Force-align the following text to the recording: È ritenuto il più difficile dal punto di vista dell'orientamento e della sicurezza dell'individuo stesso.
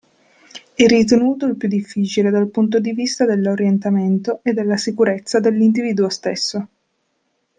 È 0.73 0.83
ritenuto 0.87 1.45
il 1.45 1.55
più 1.57 1.67
difficile 1.67 2.31
dal 2.31 2.49
punto 2.49 2.79
di 2.79 2.91
vista 2.91 3.23
dell'orientamento 3.23 4.39
e 4.41 4.51
della 4.53 4.75
sicurezza 4.75 5.39
dell'individuo 5.39 6.09
stesso. 6.09 6.67